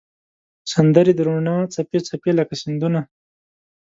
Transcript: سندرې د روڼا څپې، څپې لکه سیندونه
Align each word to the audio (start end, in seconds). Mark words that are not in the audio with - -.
سندرې 0.73 1.11
د 1.15 1.19
روڼا 1.27 1.55
څپې، 1.73 1.99
څپې 2.07 2.31
لکه 2.39 2.53
سیندونه 2.61 3.01